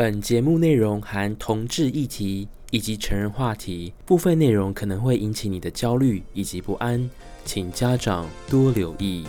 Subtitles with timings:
[0.00, 7.10] 本节目内容含同志议题以及成人话题，部分内容可能会引起你的焦虑以及不安，
[7.44, 9.26] 请家长多留意。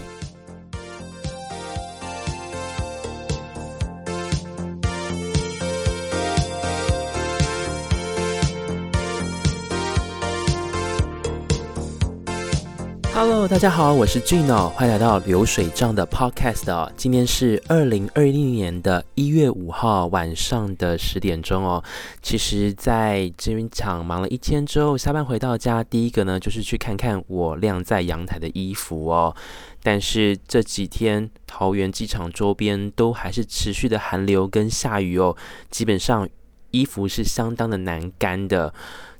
[13.47, 16.91] 大家好，我是 Gino，欢迎来到流水账的 Podcast 哦。
[16.95, 21.83] 今天是二零二一年的一月五号晚上的十点钟哦。
[22.21, 29.35] 其实，在这边场忙了一天之后，下班回到家，第一个呢就是去看看我晾在阳台的衣服哦。
[29.81, 35.35] 但是这几天桃园机场周边都还是持续的寒流跟下雨哦，
[35.71, 36.29] 基本上
[36.69, 38.71] 衣服是相当的难干的。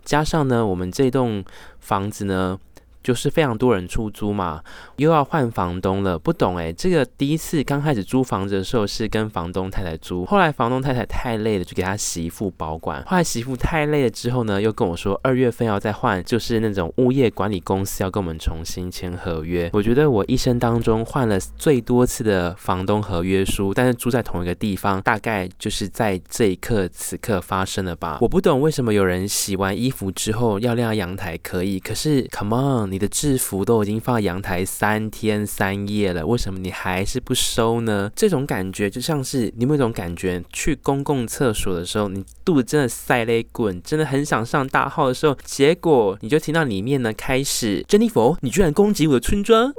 [0.06, 1.44] 加上呢，我们这栋
[1.80, 2.60] 房子呢。
[3.04, 4.62] 就是非常多人出租嘛，
[4.98, 13.04] 又要换房东了，不懂诶，这个第一次刚开始租房子的时候是跟房东太太租，后来房东太太太累了，就给他媳妇保管。
[13.06, 19.70] 后来媳妇太累了之后呢，又跟我说二月份要再换，就是那种物业管理公司要跟我们重新签合约。
[19.74, 28.20] 我觉得我一生当中换了最多次的房东合约书，但是住在同一个地方，大概就是在这一刻此刻发生了吧。
[28.22, 32.91] 我不懂为什么有人洗完衣服之后要晾阳台可以，可是 come on。
[32.92, 38.12] 你的制服都已经放在阳台三天三夜了，为什么你还是不收呢？
[38.16, 49.74] 这种感觉就像是你有没有一种感觉，去公共厕所的时候，你肚子真的塞了一滚，真的很想上大号的时候，结果你就听到里面呢开始，珍妮佛，你居然攻击我的村庄！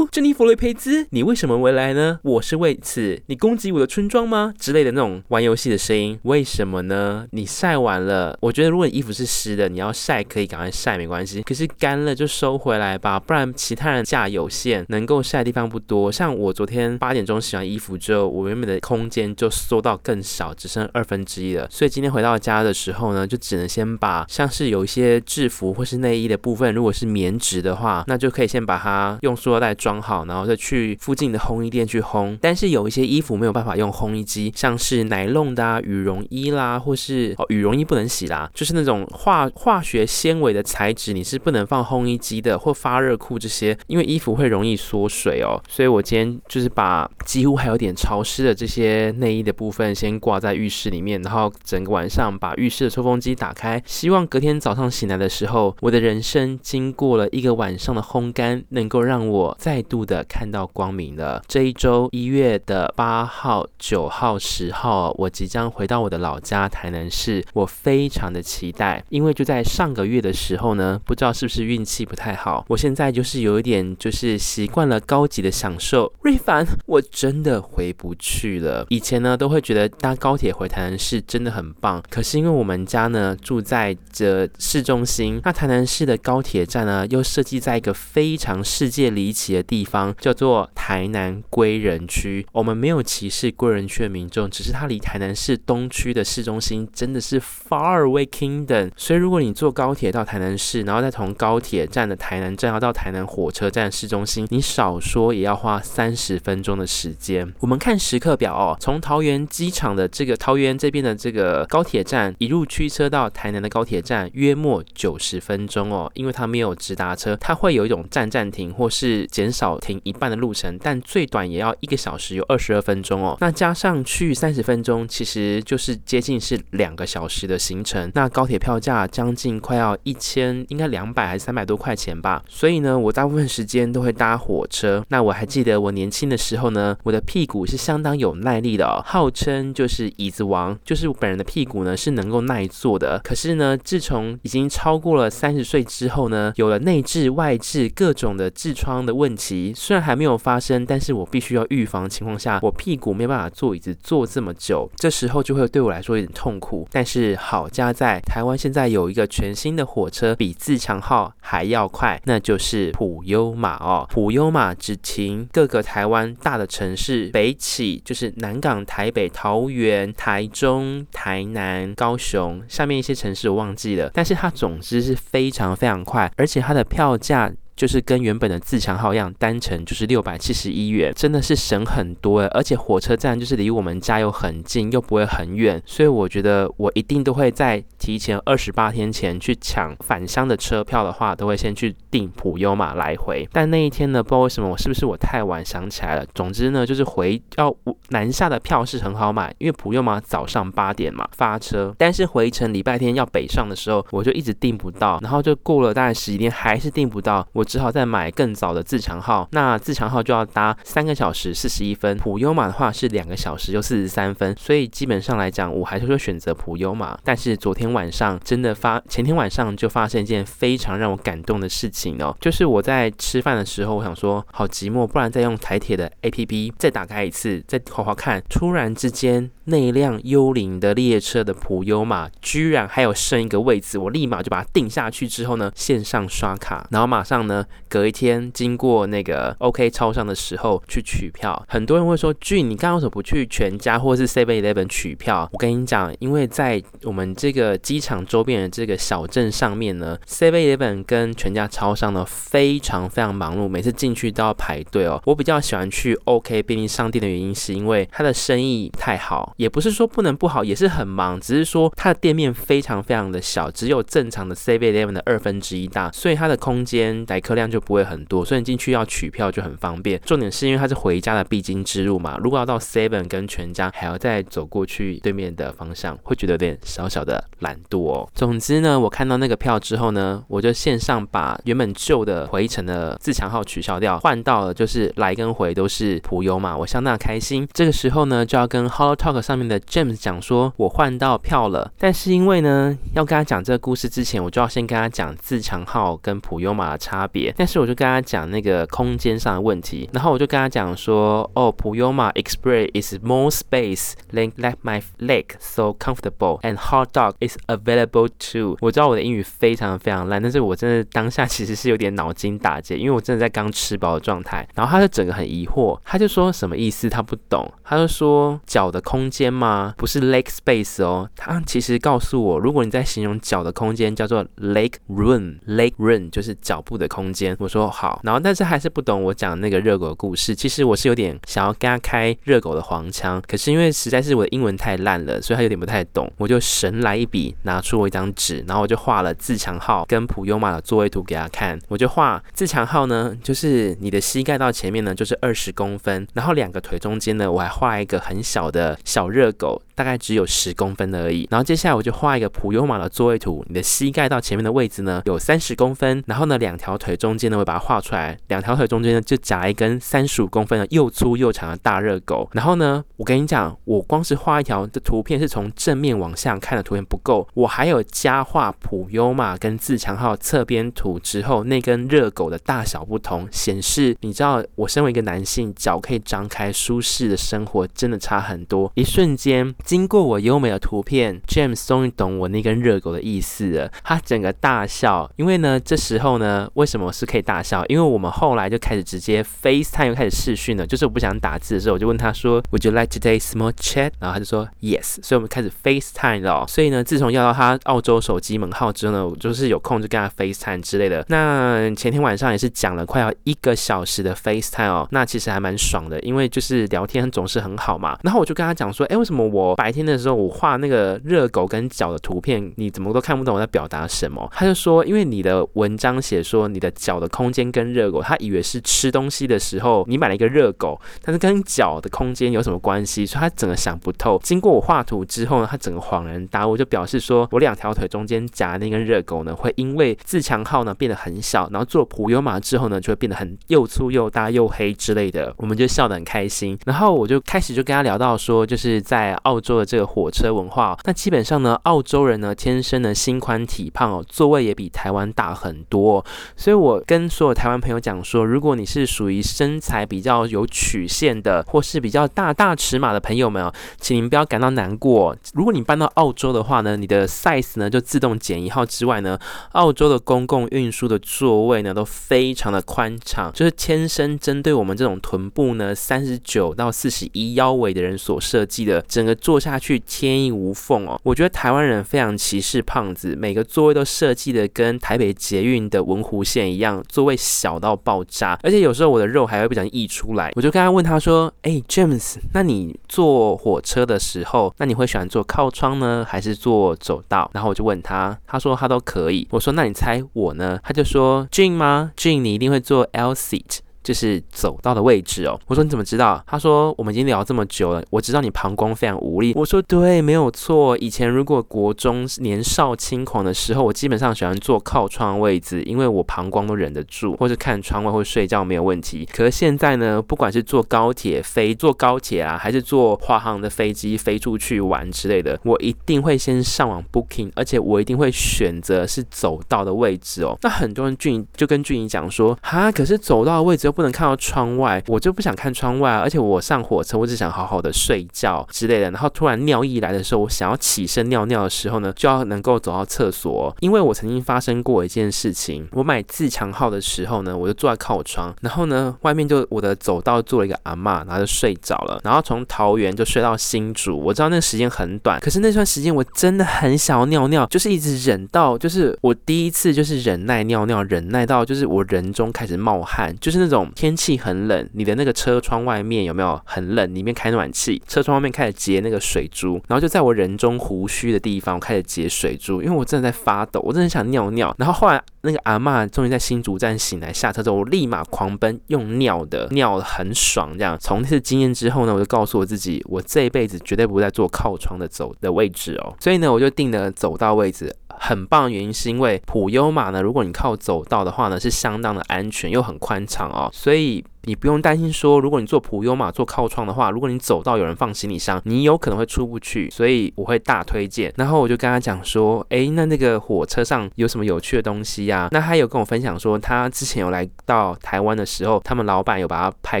[0.10, 2.18] 珍妮佛雷培兹，你为什么回来呢？
[2.22, 4.52] 我是为此，你攻击我的村庄吗？
[4.58, 7.26] 之类的那种玩游戏的声音，为什么呢？
[7.30, 12.56] 你晒完了，我觉得如果你衣服是湿的，你要晒可以赶快晒没关系，可是干了就收。
[12.56, 16.10] 回来吧，不然其他人价有限，能够晒的地方不多。
[16.10, 21.68] 像我昨天八点钟洗完衣服之后，我原本的空间就缩到更少，只剩二分之一了。
[21.70, 32.36] 所以今天回到家的时候呢，就只能先把像是有一些制服或是内衣的部分，如果是棉质的话，那就可以先把它用塑料袋装好，然后再去附近的烘衣店去烘。
[32.40, 42.56] 但是有一些衣服没有办法用烘衣机，像是奶弄的啊、羽绒衣啦，或是哦羽绒衣不能洗啦，就是那种化化学纤维的材质，你是不能放烘衣机的。
[42.56, 61.42] 或发热裤这些，因为衣服会容易缩水哦，所以我今天就是把几乎还有点潮湿的这些内衣的部分先挂在浴室里面，然后整个晚上把浴室的抽风机打开，希望隔天早上醒来的时候，我的人生经过了一个晚上的烘干，能够让我再度的看到光明了。
[61.48, 72.64] 这一周一月的八号、九号、十号，我即将回到我的老家台南市，我非常的期待，因为就在上个月的时候呢，不知道是不是运气不太好。
[72.68, 76.12] 我现在就是有一点，就是习惯了高级的享受。
[76.20, 78.86] 瑞凡，我真的回不去了。
[78.88, 82.00] 以前呢，都会觉得搭高铁回台南市真的很棒。
[82.08, 92.46] 可是因为我们家呢住在这市中心，那台南市的高铁站呢又设计在一个非常世界离奇的地方，叫做台南归仁区。
[92.52, 98.90] 我们没有歧视归仁区的民众，只是它离台南市东区的市中心真的是 far away kingdom。
[98.96, 107.52] 所以如果你坐高铁到台南市，然后再从高铁站的台南站要到台南火车站市中心，你少说也要花三十分钟的时间。
[107.60, 116.10] 我们看时刻表哦，从桃园机场的这个桃园这边的这个高铁站一路驱车到台南的高铁站，约莫九十分钟哦。
[116.14, 123.36] 因为它没有直达车，它会有一种站站停或是减很少停一半的路程，但最短也要一个小时，有二十二分钟哦。
[123.40, 128.10] 那加上去三十分钟，其实就是接近是两个小时的行程。
[128.12, 132.42] 那高铁票价将近快要一千，应该两百还是三百多块钱吧。
[132.48, 135.04] 所以呢，我大部分时间都会搭火车。
[135.10, 143.20] 那我还记得我年轻的时候呢，我的屁股是相当有耐力的，号称就是椅子王，就是我本人的屁股呢是能够耐坐的。
[143.22, 156.88] 可是呢，自从已经超过了三十岁之后呢，有了内痔外痔各种的痔疮的问题，虽然还没有发生，但是我必须要预防情况下，我屁股没有办法坐椅子坐这么久，这时候就会对我来说有点痛苦。
[156.90, 162.20] 但是好家在台湾现在有一个全新的火车，比自强号还要快。
[162.24, 177.52] 那就是普悠玛哦，普悠玛只停各个台湾大的城市，北起就是南港、台北、桃园、台中、台南、高雄，下面一些城市我忘记了，但是它总之是非常非常快，而且它的票价。
[177.76, 193.44] 就是跟原本的自强号一样，单程就是六百七十一元，真的是省很多诶，而且火车站就是离我们家又很近，又不会很远，所以我觉得我一定都会在提前二十八天前去抢返乡的车票的话，都会先去订普悠玛来回。
[193.50, 196.24] 但那一天呢，不知道为什么我是不是我太晚想起来了。
[196.32, 197.74] 总之呢，就是回要
[198.10, 209.48] 南下的票是很好买，因为普悠玛早上八点嘛发车，但是回程礼拜天要北上的时候，我就一直订不到，然后就过了大概十几天还是订不到，我只好再买更早的自强号。
[209.50, 217.18] 那自强号就要搭三个小时四十一分，普悠玛的话是两个小时就四十三分，所以基本上来讲，我还是会选择普悠玛。
[217.24, 241.64] 但是昨天晚上真的发，前天晚上就发生一件非常让我感动的事情哦，就是我在吃饭的时候，我想说好寂寞，不然再用台铁的 APP 再打开一次，再滑滑看，突然之间那一辆幽灵的列车的普悠玛居然还有剩一个位置，我立马就把它定下去之后呢，线上刷卡，然后马上呢隔一天经过那个 OK 超商的时候去取票。
[241.66, 245.48] 很多人会说，俊，你刚刚为什么不去全家或是 Seven Eleven 取票？
[245.52, 255.20] 我跟你讲，因为在我们这个机场周边的这个小镇上面呢，Seven Eleven 跟全家超商呢非常非常忙碌，每次进去都要排队哦。
[255.24, 270.20] 我比较喜欢去 OK 便利商店的原因是因为它的生意太好，也不是说不能不好，也是很忙，只是说它的店面非常非常的小，只有正常的 Seven Eleven 的二分之一大，所以它的空间来客量就不会很多，所以你进去要取票就很方便。
[270.24, 278.28] 重点是因为它是回家的必经之路嘛，如果要到 Seven 跟全家还要再走过去对面的方向，会觉得有点小小的懒惰哦。
[278.32, 287.66] 总之呢，我看到那个票之后呢，我就线上把原本旧的回程的自强号取消掉，换到了就是来跟回都是普悠玛，我相当开心。
[287.72, 291.90] 这个时候呢，就要跟 HelloTalk 上面的 James 讲说，我换到票了。
[291.98, 297.52] 但是因为呢，要跟他讲这个故事之前，我就要先跟他讲自强号跟普悠玛的差别。
[297.56, 308.28] 但是我就跟他讲那个空间上的问题，然后我就跟他讲说，哦，普悠玛 Express is more space than let my leg so comfortable and hot dog is available
[308.38, 308.76] to。
[308.80, 314.66] 我知道我的英语非常非常烂，但是我真的当下其实是有点脑筋打结，因为我真的在刚吃饱的状态。
[314.74, 317.08] 然后他就整个很疑惑，他就说什么意思？
[317.08, 317.70] 他不懂。
[317.84, 319.94] 他就说脚的空间吗？
[319.96, 321.28] 不是 leg space 哦。
[321.36, 327.56] 他其实告诉我，如果你在形容脚的空间叫做 leg room，leg room 就是脚部的空间。
[327.60, 330.54] 我说好，然后但是还是不懂我讲那个热狗的故事。
[330.54, 336.30] 其实我是有点想要跟他开热狗的黄腔，可是因为实在是我的英文太烂了，所以他有点不太懂。
[336.38, 341.78] 我就神来一笔，拿出我一张纸，然后我就画了自强号跟普悠玛的座位图给他看。
[341.88, 349.82] 我就画自强号呢，就是你的膝盖到前面呢就是二十公分，然后两个腿中间呢我还画一个很小的小热狗。
[349.96, 379.74] 大概只有十公分而已，然后接下来我就画一个普悠玛的座位图，你的膝盖到前面的位置呢有三十公分，然后呢两条腿中间呢我把它画出来，两条腿中间呢就夹一根三十五公分的又粗又长的大热狗，然后呢我跟你讲，我光是画一条的图片是从正面往下看的图片不够，我还有加画普优嘛跟自强号侧边图之后那根热狗的大小不同，显示你知道我身为一个男性脚可以张开舒适的生活真的差很多，一瞬间。
[379.84, 383.90] 经过我优美的图片，James 终于懂我那根热狗的意思了。
[384.04, 387.84] 他整个大笑，因为呢，这时候呢，为什么是可以大笑？
[387.86, 390.86] 因为我们后来就开始直接 FaceTime 又开始视讯了。
[390.86, 394.12] 就是我不想打字的时候，我就问他说，Would you like today small chat？
[394.18, 395.18] 然后他就说 Yes。
[395.22, 396.66] 所以我们开始 FaceTime 了。
[396.68, 401.24] 所以呢，自从要到他澳洲手机门号之后呢，我就是有空就跟他 FaceTime 之类的。
[401.28, 408.18] 那前天晚上也是讲了快要一个小时的 FaceTime 哦，那其实还蛮爽的，因为就是聊天总是很好嘛。
[408.22, 409.76] 然后我就跟他讲说，哎，为什么我？
[409.76, 414.48] 白天的时候，我画那个热狗跟脚的图片，你怎么都看不懂我在表达什么？
[414.52, 423.26] 他就说，因为你的文章写说你的脚的空间跟热狗，他以为是吃东西的时候你买了一个热狗，但是跟脚的空间有什么关系？
[423.26, 424.40] 所以他整个想不透。
[424.42, 435.54] 经过我画图之后呢，他整个恍然大悟，就表示是说我两条腿中间夹那根热狗呢，会因为自强号呢变得很小，然后做普悠玛之后呢，就会变得很又粗又大又黑之类的。
[435.58, 439.76] 我们就笑得很开心，然后我就开始就跟他聊到说，就是在澳洲。
[439.76, 446.24] 的这个火车文化，那基本上呢，澳洲人呢天生的心宽体胖哦，座位也比台湾大很多，
[446.56, 455.36] 所以我跟所有台湾朋友讲说，如果你是属于身材比较有曲线的，或是比较大大尺码的朋友们哦，请您不要感到难过。
[455.52, 459.38] 如果你搬到澳洲的话呢，你的 size 呢就自动减一号之外呢，
[459.72, 469.36] 澳洲的公共运输的座位呢都非常的宽敞，就是天生针对我们这种臀部呢三十九到四十一腰围的人所设计的整个。
[469.36, 480.50] 坐下去天衣无缝哦，我觉得台湾人非常歧视胖子，每个座位都设计的跟台北捷运的文湖线一样，座位小到爆炸，而且有时候我的肉还会不小心溢出来。
[480.56, 489.46] 我就刚刚问他说：“哎、欸，James，那你坐火车的时候，那你会喜欢坐靠窗呢，还是坐我走到，然后我就问他，他说他都可以。
[489.50, 490.78] 我说那你猜我呢？
[490.82, 493.78] 他就说 Gin 吗？Gin 你一定会做 L seat。
[494.06, 495.58] 就是走道的位置哦。
[495.66, 496.40] 我说你怎么知道？
[496.46, 499.52] 他说我们已经聊这么久了，我知道你膀胱非常无力。
[499.56, 500.96] 我说对，没有错。
[500.98, 509.28] 以前如果国中年少轻狂的时候，我基本上喜欢坐靠窗位置，因为我膀胱都忍得住，或者看窗外或睡觉没有问题。
[509.32, 520.56] 可是现在呢，不管是坐高铁飞，坐高铁啊，还是坐华航的飞机飞出去玩之类的，我一定会先上网 booking，而且我一定会选择是走道的位置哦。
[520.62, 526.12] 那很多人俊就跟俊怡讲说，哈，可是走道的位置不能看到窗外，我就不想看窗外！
[526.12, 529.10] 而且我上火车，我只想好好的睡觉之类的。
[529.10, 533.74] 然后突然尿意来的时候，我想要起身尿尿的时候呢，就要能够走到厕所。
[533.80, 542.20] 因为我曾经发生过一件事情，我买自强号的时候呢，我就坐在靠窗，然后呢，外面就我的走道坐了一个阿嬷，然后就睡着了。
[542.22, 554.36] 然后从桃园就睡到新竹，我知道那时间很短，可是那段时间我真的很想要尿尿，就是一直忍到，就是我第一次就是忍耐尿尿，忍耐到就是我人中开始冒汗，就是那种天气。
[554.36, 557.14] 很冷，你的那个车窗外面有没有很冷？
[557.14, 564.74] 里面开暖气，车窗外面开始结那个水珠，然后就在我人中胡须的地方，我开始结水珠，因为我真的在发抖，我真的想尿尿。
[564.78, 570.76] 然后后来那个阿嬷终于在新竹站醒来，下车之后，我立马狂奔，用尿的尿很爽。
[570.76, 576.14] 这样从那次经验之后呢，我就告诉我自己，我这一辈子绝对不会再坐靠窗的走的位置哦。
[576.20, 577.94] 所以呢，我就定了走道位置。
[578.26, 584.24] 很棒的原因是因为普悠玛呢，如果你靠走道的话呢，是相当的安全又很宽敞哦，所以。
[584.46, 591.34] 你不用担心说，如果你坐普悠玛坐靠窗的话，如果你走到有人放行李箱，你有可能会出不去，所以我会大推荐。
[591.36, 595.48] 然后我就跟他讲说，诶，那那个火车上有什么有趣的东西呀？
[595.50, 600.00] 那他有跟我分享说，他之前有来到台湾的时候，他们老板有把他派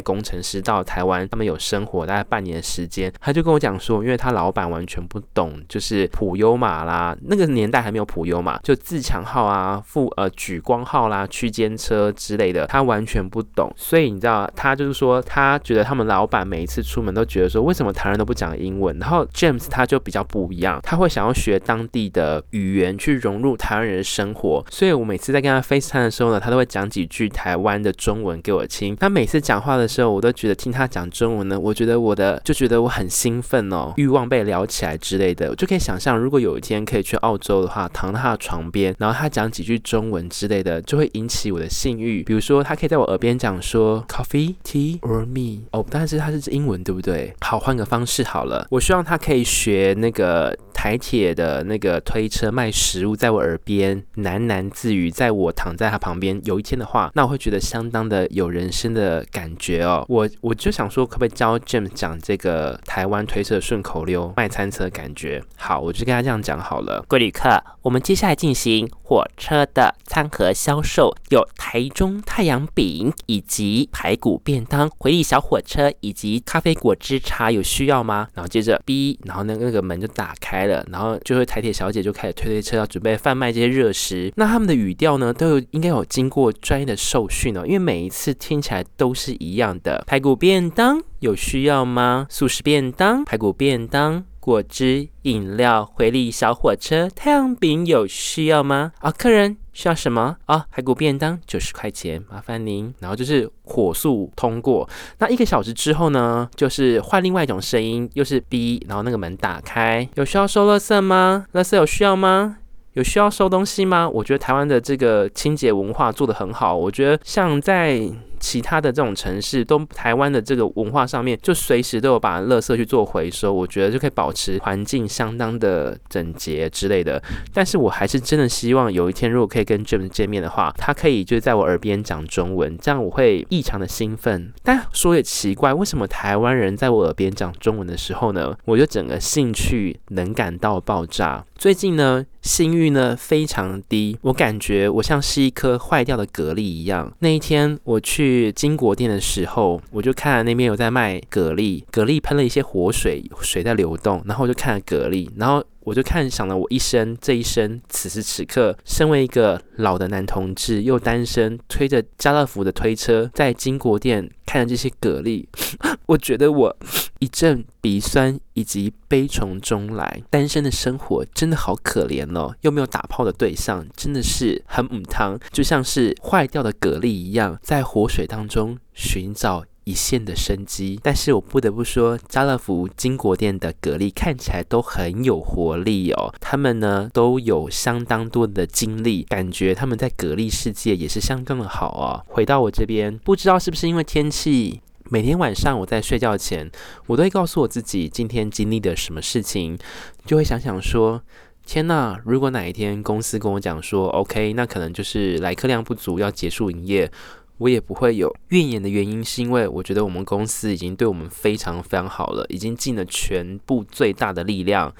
[0.00, 3.12] 工程师到台湾，他们有生活大概半年时间。
[3.20, 14.35] 他就跟我讲说，因为他老板完全不懂，就是普悠玛啦，那个年代还没有普悠玛，就自强号啊、富呃莒光号啦、区间车之类的，他完全不懂，所以你知道。
[14.56, 18.98] 他就是说，他觉得他们老板每一次出门都觉得说，为什么台湾人都不讲英文？
[18.98, 24.64] 然后 James 他就比较不一样，他会想要学当地的语言去融入台湾人的生活。
[24.70, 28.96] 所以我每次在跟他 FaceTime 的时候呢，他都会讲几句台湾的中文给我听。
[28.96, 35.50] 他每次讲话的时候，我都觉得听他讲中文呢，我觉得我的就觉得我很兴奋哦，欲望被撩起来之类的。
[35.50, 42.22] 我就可以想象，如果有一天可以去澳洲的话，躺在他的床边，然后他讲几句中文之类的，就会引起我的性欲。
[42.22, 45.62] 比如说，他可以在我耳边讲说 fiti or me？
[45.72, 47.34] 哦，但是它是英文，对不对？
[47.40, 48.66] 好，换个方式好了。
[48.70, 56.38] 我希望他可以学那个台铁的那个推车卖食物，在我耳边喃喃自语，在我躺在他旁边。
[56.44, 60.04] 有一天的话，那我会觉得相当的有人生的感觉哦。
[60.06, 65.42] 我我就想说，可不可以教 James 讲这个台湾推车顺口溜卖餐车的感觉？
[65.56, 67.02] 好，我就跟他这样讲好了。
[67.08, 67.48] 各位旅客，
[67.80, 78.28] 我们接下来进行火车的餐盒销售，有台中太阳饼以及排骨便当、回忆小火车以及咖啡果汁茶，有需要吗？
[78.34, 84.32] 然后接着 B，然后那那个门就打开然后就会台铁小姐就开始推推车，要准备贩卖这些热食。
[84.36, 90.02] 那他们的语调呢，都有应该有经过专业的受训哦，因为每一次听起来都是一样的。
[90.06, 92.26] 排骨便当有需要吗？
[92.28, 94.24] 素食便当、排骨便当。
[94.46, 98.92] 果汁、饮料、回力小火车、太阳饼有需要吗？
[99.00, 100.36] 啊，客人需要什么？
[100.44, 102.94] 啊，排骨便当九十块钱，麻烦您。
[103.00, 104.88] 然后就是火速通过。
[105.18, 111.46] 那一个小时之后呢，就是换另外一种声音，又是 B，然后那个门打开，有需要收垃圾吗？
[111.52, 112.58] 垃圾有需要吗？
[112.92, 114.08] 有需要收东西吗？
[114.08, 118.08] 我觉得台湾的这个清洁文化做得很好，我觉得像在。
[118.46, 127.20] 其他的这种城市都台湾的这个文化上面，就随时都有把垃圾去做回收，我觉得就可以保持环境相当的整洁之类的。
[127.52, 134.52] 但是我还是真的希望有一天如果可以跟 James 见面的话，他可以就在我耳边讲中文，这样我会异常的兴奋。
[134.62, 141.44] 但说也奇怪，为什么台湾人在我耳边讲中文的时候呢，我就整个兴趣能感到爆炸。
[141.56, 147.12] 最近呢，性欲呢非常低，我感觉我像是一颗坏掉的蛤蜊一样。
[147.18, 148.35] 那一天我去。
[148.36, 165.46] 去金国店的时候，我就看那边有在卖蛤蜊，蛤蜊喷了一些活水，水在流动，然后我就看了蛤蜊，然后我就看想了我一生，这一生此时此刻，身为一个老的男同志，又单身，推着家乐福的推车，在金国店看着这些蛤蜊，
[166.06, 166.76] 我觉得我
[167.20, 181.00] 一阵鼻酸以及悲从中来，单身的生活真的好可怜哦，又没有打炮的对象，真的是很母汤，就像是坏掉的蛤蜊一样，在活水当中寻找一线的生机。
[181.02, 186.34] 但是我不得不说，家乐福、金国店的蛤蜊看起来都很有活力哦。
[186.40, 192.22] 他们呢都有相当多的精力，感觉他们在蛤蜊世界也是相当的好啊。
[192.26, 194.82] 回到我这边，不知道是不是因为天气。
[195.08, 196.68] 每天晚上我在睡觉前，
[197.06, 199.78] 我都会告诉我自己今天经历的什么事情，
[200.24, 201.22] 就会想想说：
[201.64, 207.08] 天呐，如果哪一天公司跟我讲说 OK，那可能就是来客量不足要结束营业，
[207.58, 214.94] 我也不会有怨言的原因，是因为我觉得我们公司已经对我们非常非常好了，已经尽了全部最大的力量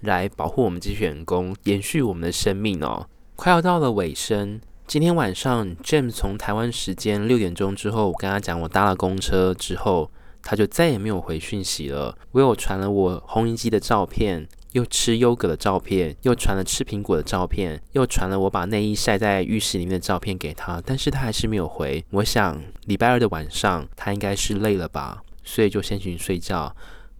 [0.00, 3.06] 来保护我们这些员工，延续我们的生命哦。
[3.36, 4.60] 快要到了尾声。
[4.86, 10.10] 今天晚上，James 从台湾时间六点钟之后，我跟他讲我搭了公车之后，
[10.42, 12.18] 他就再也没有回讯息了。
[12.32, 22.04] 我有传了我红衣机的照片，又吃优格的照片，又传了吃苹果的照片，又传了我把内衣晒在浴室里面的照片给他，但是他还是没有回。
[22.10, 26.74] 我想礼拜二的晚上，他应该是累了吧，所以就先去睡觉。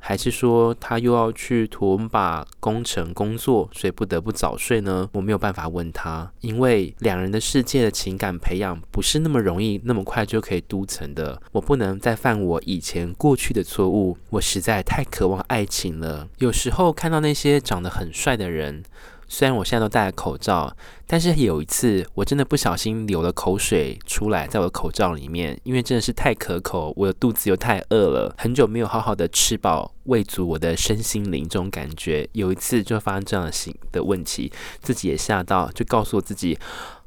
[0.06, 5.08] 还是说他又要去图文把工程工作，所以不得不早睡呢？
[5.12, 11.40] 我没有办法问他，因为两人的世界的情感培养不是那么容易，那么快就可以都成的。
[11.52, 16.28] 我不能再犯我以前过去的错误，我实在太渴望爱情了。
[16.36, 18.82] 有时候看到那些长得很帅的人。
[19.28, 20.76] 虽然我现在都戴了口罩，
[21.06, 36.58] 但是有一次我真的不小心流了口水出来，在我的口罩里面，因为真的是太可口，我的肚子又太饿了，很久没有好好的吃饱，喂足我的身心灵，这种感觉，有一次就发生这样的行的问题，自己也吓到，就告诉我自己，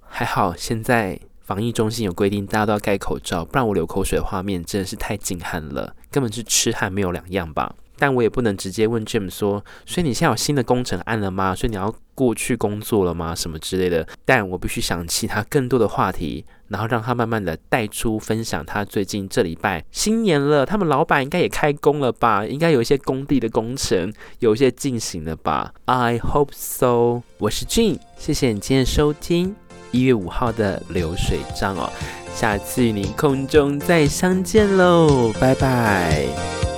[0.02, 7.76] 还好现在防疫中心有规定，大家都要盖口罩，不然我流口水的画面真的是太惊撼了，根本是痴汉没有两样吧。
[7.98, 11.56] 但我也不能直接问 Jim 说，所以你现在有新的工程案了吗？
[11.56, 13.34] 所以你要过去工作了吗？
[13.36, 14.08] 什么之类的。
[14.26, 22.46] 但我必须想其他更多的话题，然后让他慢慢的带出分享他最近这礼拜新年了，他们老板应该也开工了吧？
[22.46, 27.24] 应该有一些工地的工程有一些进行了吧？I hope so。
[27.40, 29.56] 我是 Jim，谢谢你今天收听
[29.92, 31.92] 一月五号的流水账哦，
[32.34, 36.77] 下次与你空中再相见喽，拜拜。